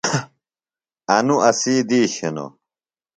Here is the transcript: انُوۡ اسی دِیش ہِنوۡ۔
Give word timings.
انُوۡ 1.15 1.41
اسی 1.49 1.75
دِیش 1.89 2.13
ہِنوۡ۔ 2.21 2.51